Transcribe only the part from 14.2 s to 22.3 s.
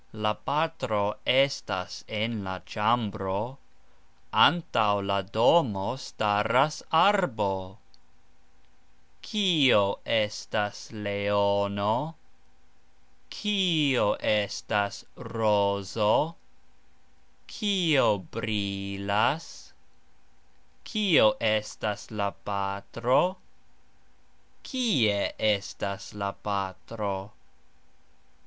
estas rozo? Kio brilas? Kio estas